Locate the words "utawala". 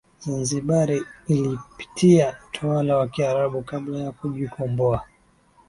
2.49-2.97